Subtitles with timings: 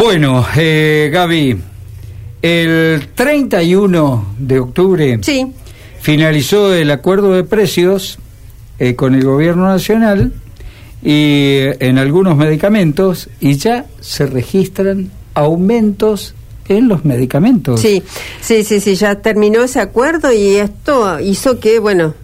[0.00, 1.58] Bueno, eh, Gaby,
[2.40, 5.46] el 31 de octubre Sí,
[6.00, 8.18] finalizó el acuerdo de precios
[8.78, 10.32] eh, con el gobierno nacional
[11.02, 16.34] y eh, en algunos medicamentos y ya se registran aumentos
[16.68, 17.78] en los medicamentos.
[17.78, 18.02] sí,
[18.40, 22.14] sí, sí, sí, ya terminó ese acuerdo y esto hizo que, bueno,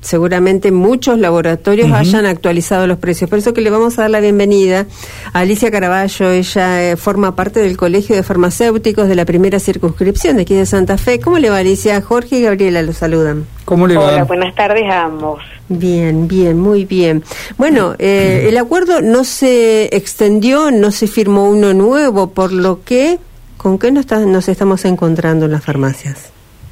[0.00, 3.28] seguramente muchos laboratorios hayan actualizado los precios.
[3.28, 4.86] Por eso que le vamos a dar la bienvenida
[5.32, 6.30] a Alicia Caraballo.
[6.30, 10.64] Ella eh, forma parte del Colegio de Farmacéuticos de la primera circunscripción de aquí de
[10.66, 11.20] Santa Fe.
[11.20, 12.00] ¿Cómo le va, Alicia?
[12.00, 13.46] Jorge y Gabriela lo saludan.
[13.64, 14.06] ¿Cómo le va?
[14.08, 15.40] Hola, buenas tardes a ambos.
[15.68, 17.22] Bien, bien, muy bien.
[17.58, 23.18] Bueno, eh, el acuerdo no se extendió, no se firmó uno nuevo, por lo que,
[23.56, 26.30] ¿con qué nos, está- nos estamos encontrando en las farmacias?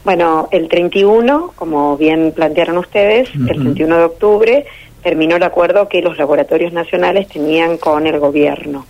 [0.08, 3.60] Bueno, el 31, como bien plantearon ustedes, el Ujú.
[3.74, 4.66] 31 de octubre
[5.02, 8.86] terminó el acuerdo que los laboratorios nacionales tenían con el gobierno.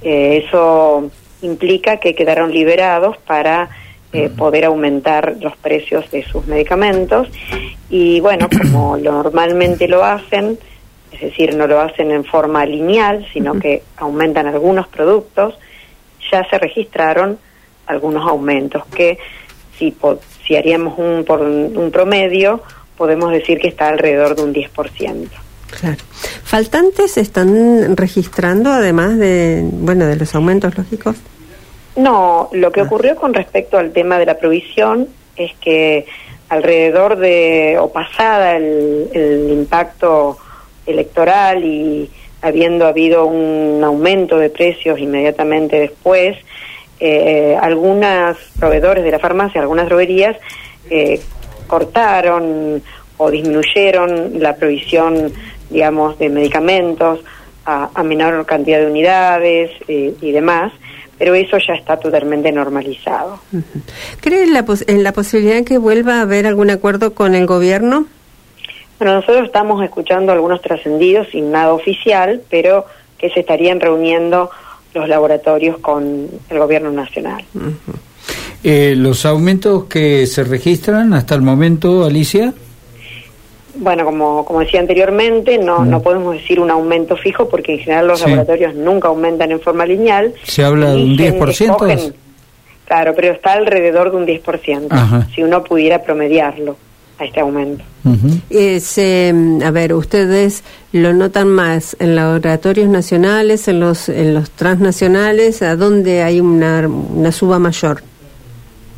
[0.00, 1.10] Eh, eso
[1.42, 3.68] implica que quedaron liberados para
[4.14, 7.28] eh, poder aumentar los precios de sus medicamentos
[7.90, 10.58] y bueno, como lo normalmente lo hacen,
[11.12, 15.58] es decir, no lo hacen en forma lineal, sino que aumentan algunos productos,
[16.32, 17.38] ya se registraron
[17.86, 19.18] algunos aumentos que
[19.78, 20.18] si, po-
[20.50, 22.60] si haríamos un, por un, promedio,
[22.96, 25.28] podemos decir que está alrededor de un 10%.
[25.78, 25.96] Claro.
[26.42, 31.14] ¿Faltantes están registrando, además de, bueno, de los aumentos lógicos?
[31.94, 32.82] No, lo que Ah.
[32.82, 35.06] ocurrió con respecto al tema de la provisión
[35.36, 36.06] es que
[36.48, 40.36] alrededor de, o pasada el, el impacto
[40.84, 42.10] electoral y
[42.42, 46.36] habiendo habido un aumento de precios inmediatamente después,
[47.00, 50.36] eh, algunos proveedores de la farmacia, algunas droguerías,
[50.90, 51.20] eh,
[51.66, 52.82] cortaron
[53.16, 55.32] o disminuyeron la provisión,
[55.70, 57.20] digamos, de medicamentos
[57.66, 60.72] a, a menor cantidad de unidades eh, y demás,
[61.18, 63.38] pero eso ya está totalmente normalizado.
[64.20, 67.46] ¿Cree en la, pos- en la posibilidad que vuelva a haber algún acuerdo con el
[67.46, 68.06] gobierno?
[68.98, 72.86] Bueno, nosotros estamos escuchando algunos trascendidos sin nada oficial, pero
[73.18, 74.50] que se estarían reuniendo
[74.94, 77.44] los laboratorios con el gobierno nacional.
[78.62, 82.52] Eh, los aumentos que se registran hasta el momento, Alicia.
[83.76, 85.88] Bueno, como, como decía anteriormente, no, Mm.
[85.90, 88.26] no podemos decir un aumento fijo porque en general los Sí.
[88.26, 90.34] laboratorios nunca aumentan en forma lineal.
[90.44, 91.76] Se habla de un Eligen, 10%.
[91.86, 92.12] escogen-
[92.86, 95.26] claro, pero está alrededor de un 10%, Ajá.
[95.34, 96.76] si uno pudiera promediarlo
[97.20, 97.84] a este aumento.
[98.04, 98.28] Ujú.
[98.50, 104.34] Eh, se, mm, a ver, ustedes lo notan más en laboratorios nacionales, en los, en
[104.34, 108.02] los transnacionales, ¿a dónde hay una, una suba mayor?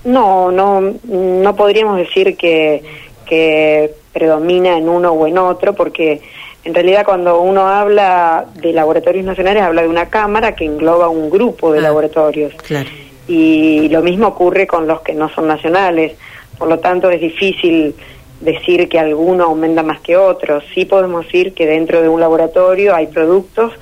[0.04, 2.82] No, no, no podríamos decir que,
[3.26, 6.20] que predomina en uno o en otro, porque
[6.64, 11.30] en realidad cuando uno habla de laboratorios nacionales habla de una cámara que engloba un
[11.30, 11.82] grupo de Ah.
[11.82, 12.52] laboratorios.
[12.66, 12.88] Claro.
[13.28, 16.12] Y lo mismo ocurre con los que no son nacionales.
[16.62, 17.92] Por lo tanto, es difícil
[18.40, 20.60] decir que alguno aumenta más que otro.
[20.72, 23.72] Sí podemos decir que dentro de un laboratorio hay productos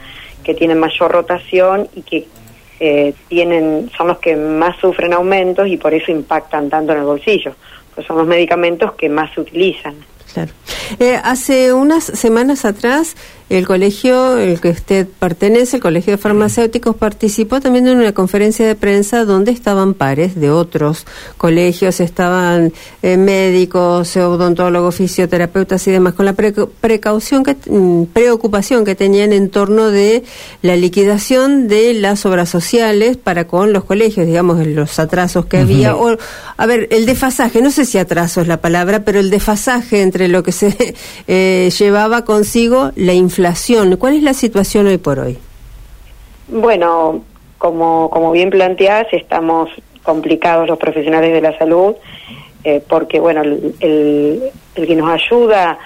[0.42, 2.26] que tienen mayor rotación y que
[2.80, 7.04] eh, tienen son los que más sufren aumentos y por eso impactan tanto en el
[7.04, 7.52] bolsillo.
[7.94, 9.96] Pues son los medicamentos que más se utilizan.
[10.32, 10.52] Claro.
[10.98, 13.16] Eh, hace unas semanas atrás,
[13.48, 18.64] el colegio, el que usted pertenece, el Colegio de Farmacéuticos, participó también en una conferencia
[18.64, 21.04] de prensa donde estaban pares de otros
[21.36, 28.84] colegios, estaban eh, médicos, odontólogos, fisioterapeutas y demás, con la preca- precaución que, mm, preocupación
[28.84, 30.22] que tenían en torno de
[30.62, 35.96] la liquidación de las obras sociales para con los colegios, digamos, los atrasos que había,
[35.96, 36.16] o,
[36.56, 40.19] a ver, el desfasaje, no sé si atraso es la palabra, pero el desfasaje entre
[40.28, 40.94] lo que se
[41.28, 43.96] eh, llevaba consigo la inflación.
[43.96, 45.38] ¿Cuál es la situación hoy por hoy?
[46.48, 47.22] Bueno,
[47.58, 49.68] como, como bien planteás, estamos
[50.02, 51.94] complicados los profesionales de la salud,
[52.64, 55.78] eh, porque bueno, el, el- que nos ayuda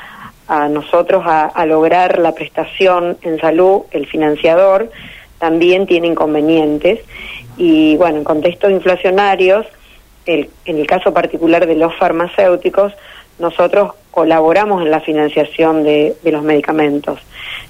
[0.46, 4.90] a nosotros a, a lograr la prestación en salud, el financiador,
[5.38, 7.00] también tiene inconvenientes.
[7.56, 9.66] Y bueno, en contextos inflacionarios,
[10.26, 12.92] el- en el caso particular de los farmacéuticos,
[13.38, 17.18] nosotros colaboramos en la financiación de, de los medicamentos.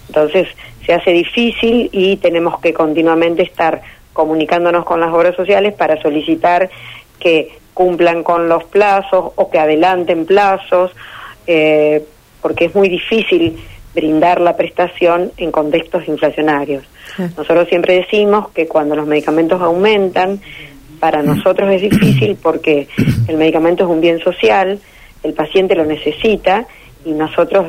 [0.09, 0.49] Entonces,
[0.85, 3.83] se hace difícil y tenemos que continuamente estar
[4.13, 6.71] comunicándonos con las obras sociales para solicitar
[7.19, 10.93] que cumplan con los plazos o que adelanten plazos,
[11.47, 12.05] eh,
[12.41, 13.59] porque es muy difícil
[13.95, 16.85] brindar la prestación en contextos inflacionarios.
[17.37, 20.41] Nosotros siempre decimos que cuando los medicamentos aumentan,
[20.99, 22.89] para nosotros es difícil porque
[23.29, 24.79] el medicamento es un bien social,
[25.25, 26.67] el paciente lo necesita
[27.05, 27.67] y nosotros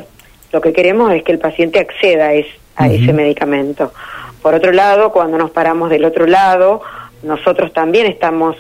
[0.52, 3.92] lo que queremos es que el paciente acceda a, es- a ese medicamento.
[4.42, 6.82] Por otro lado, cuando nos paramos del otro lado,
[7.24, 8.56] nosotros también estamos,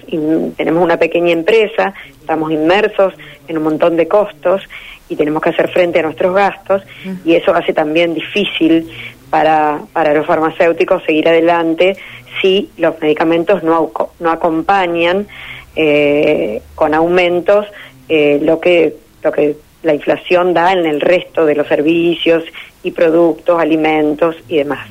[0.58, 3.14] tenemos una pequeña empresa, estamos inmersos
[3.48, 4.64] en un montón de costos
[5.10, 6.82] y tenemos que hacer frente a nuestros gastos
[7.24, 8.90] y eso hace también difícil
[9.30, 11.96] para, para los farmacéuticos seguir adelante
[12.42, 15.28] si los medicamentos no, no acompañan
[15.76, 17.68] eh, con aumentos
[18.10, 22.44] eh, lo que lo que la inflación da en el resto de los servicios
[22.84, 24.88] y productos, alimentos y demás.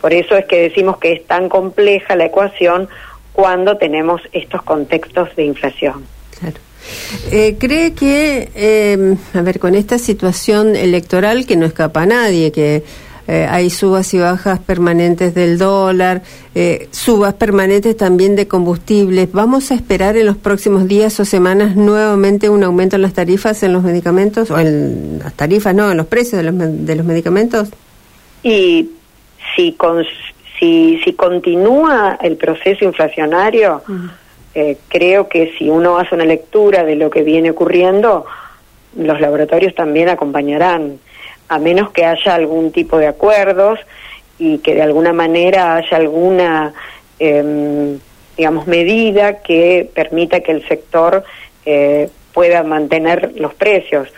[0.00, 2.88] Por eso es que decimos que es tan compleja la ecuación
[3.32, 6.04] cuando tenemos estos contextos de inflación.
[6.38, 6.56] Claro.
[7.32, 12.52] Eh, ¿Cree que, eh, a ver, con esta situación electoral que no escapa a nadie,
[12.52, 12.84] que
[13.28, 16.22] eh, hay subas y bajas permanentes del dólar,
[16.54, 19.32] eh, subas permanentes también de combustibles.
[19.32, 23.62] ¿Vamos a esperar en los próximos días o semanas nuevamente un aumento en las tarifas
[23.62, 27.04] en los medicamentos, o en las tarifas, no, en los precios de los, de los
[27.04, 27.68] medicamentos?
[28.42, 28.90] Y
[29.56, 30.04] si, con,
[30.58, 33.82] si, si continúa el proceso inflacionario,
[34.54, 38.24] eh, creo que si uno hace una lectura de lo que viene ocurriendo,
[38.96, 40.98] los laboratorios también acompañarán
[41.48, 43.78] a menos que haya algún tipo de acuerdos
[44.38, 46.74] y que de alguna manera haya alguna,
[47.18, 47.98] em,
[48.36, 51.24] digamos, medida que permita que el sector
[51.64, 54.08] eh, pueda mantener los precios.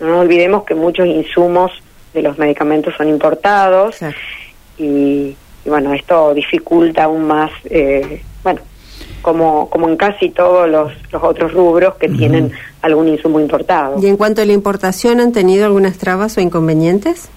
[0.00, 1.72] No nos olvidemos que muchos insumos
[2.14, 3.98] de los medicamentos son importados
[4.78, 8.22] y, bueno, esto dificulta aún más, eh,
[9.26, 13.98] como, como en casi todos los, los otros rubros que tienen algún insumo importado.
[14.00, 17.28] ¿Y en cuanto a la importación, han tenido algunas trabas o inconvenientes?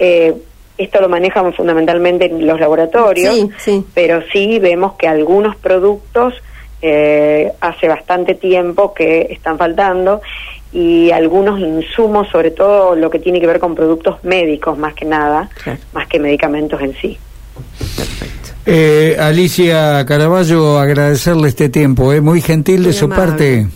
[0.00, 0.34] Eh,
[0.76, 3.46] esto lo manejan fundamentalmente los laboratorios,
[3.94, 6.34] pero sí vemos que algunos productos
[6.82, 10.20] eh, hace bastante tiempo que están faltando
[10.72, 15.04] y algunos insumos, sobre todo lo que tiene que ver con productos médicos más que
[15.04, 15.48] nada,
[15.92, 17.18] más que medicamentos en sí.
[18.64, 22.20] Eh, Alicia Caraballo, agradecerle este tiempo, ¿eh?
[22.20, 23.66] muy gentil de su parte.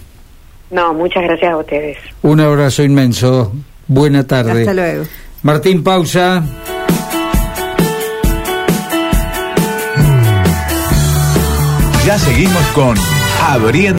[0.71, 1.99] No, muchas gracias a ustedes.
[2.23, 3.53] Un abrazo inmenso.
[3.89, 4.61] Buena tarde.
[4.61, 5.05] Hasta luego.
[5.43, 6.43] Martín, pausa.
[12.05, 12.97] Ya seguimos con
[13.43, 13.95] Abriendo.